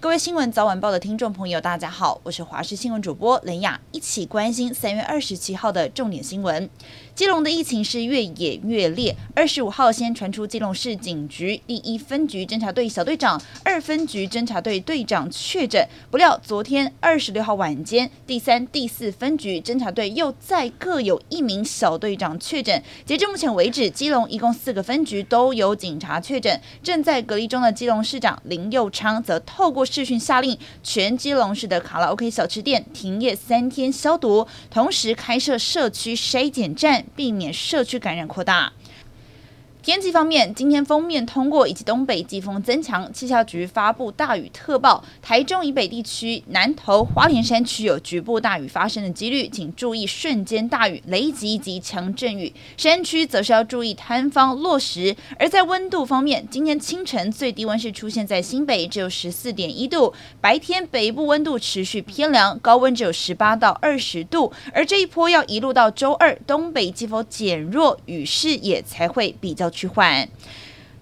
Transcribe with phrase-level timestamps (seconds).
[0.00, 6.70] 各位新闻早晚报的听众朋友，大家好，我是华视新闻主播雷雅，一起关心三月二十七号的重点新闻。
[7.14, 9.14] 基隆的疫情是越演越烈。
[9.36, 22.82] 二十五号先传出基隆市警局第一分局侦查队小队长、二分局侦查队队长确诊，不料昨天二十六号晚间，第三、第四分局侦查队又再各有一名小队长确诊。
[23.04, 26.58] 截至目前为止，基隆一共四个分局都有警察确诊。
[26.82, 37.04] 正在隔离中的基隆市长林佑昌则透过视讯下令，全基隆市的卡拉 OK 小吃店停业三天消毒，同时开设社区筛检站。
[37.16, 38.72] 避免社区感染扩大。
[39.82, 45.02] 天气方面，今天封面通过以及东北季风增强，气象局发布大雨特报。
[45.22, 52.52] 台中以北地区、南投、花莲山区有局部大雨发生的几率，请注意瞬间大雨、雷击及强阵雨。
[52.76, 55.16] 山区则是要注意摊方落石。
[55.38, 60.12] 而在温度方面，今天清晨最低温是出现在新北，只有十四点一度；
[60.42, 64.52] 白天北部温度持续偏凉，高温只有十八到二十度。
[64.74, 70.28] 而这一波要一路到周二，东北季风减弱，雨势也才会比较去换，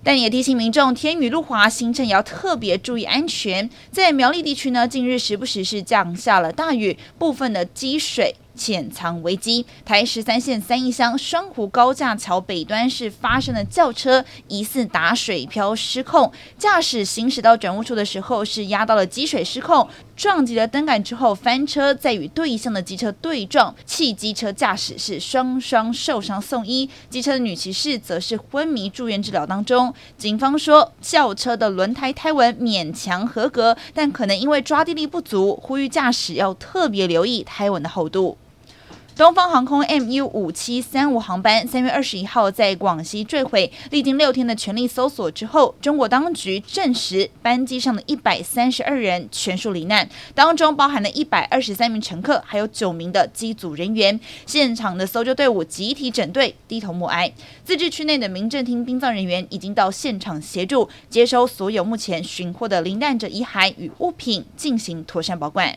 [0.05, 3.69] 但也提醒民众，天雨路滑，行程也要特别注意安全。
[3.91, 8.34] 在苗栗地区呢，近日时不时是降下了大雨，部分的积水。
[8.59, 29.95] 潜藏危机，台十三线三义乡双湖高架桥北端是发生了轿车疑似打水漂失控，驾驶行驶到转弯处的时候是压到了积水失控，撞击了灯杆之后翻车，再与对向的机车对撞，汽机车驾驶是双双受伤送医，机车的女骑士则是昏迷住院治疗当中。
[30.17, 38.37] 警方说，轿车的轮胎胎纹勉强合格，但可能因为抓地力不足，呼吁驾驶要特别留意胎纹的厚度。
[39.19, 54.20] 东方航空 MU 五七三五航班三月二十一号在广西坠毁，历经六天的全力搜索之后，中国当局证实班机上的一百三十二人全数罹难，当中包含了一百二十三名乘客，还有九名的机组人员。
[54.47, 57.32] 现场的搜救队伍集体整队低头默哀，
[57.64, 65.76] 自治区内的民政厅殡葬人员已经到现场协助接收所有目前寻获的罹难者遗骸与物品进行妥善保管。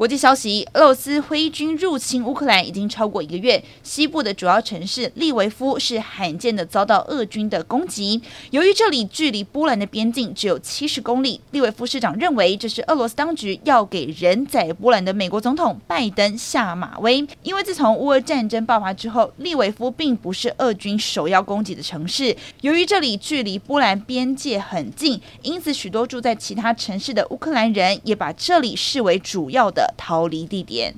[0.00, 8.18] 国际消息：俄罗斯挥军入侵乌克兰已经超过一个月，西部的主要城市利维夫是罕见的遭到俄军的攻击。
[8.50, 17.18] 由于这里距离波兰的边境只有七十公里，利维夫市长认为这是俄罗斯当局要给人在波兰的美国总统拜登下马威。
[17.42, 22.34] 因为自从乌俄战争爆发之后，利维夫并不是俄军首要攻击的城市。
[22.62, 29.89] 由于这里距离波兰边界很近，因此许多住在其他城市的乌克兰人也把这里视为主要的。
[29.96, 30.94] 逃离地点。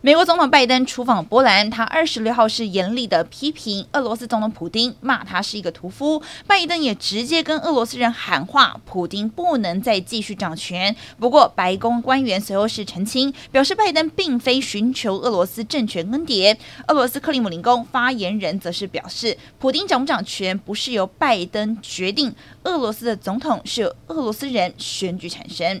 [0.00, 6.22] 美国总统拜登出访波兰，他二十六号是严厉的批评俄罗斯总统普丁，骂他是一个屠夫。
[6.46, 10.94] 拜登也直接跟俄罗斯人喊话，普丁不能再继续掌权。
[11.18, 16.56] 不过，白宫官员随后是澄清，表示拜登并非寻求俄罗斯政权更迭。
[16.86, 25.80] 俄罗斯克里姆林宫发言人则是表示，普丁掌不掌权不是由拜登决定，俄罗斯的总统是由俄罗斯人选举产生。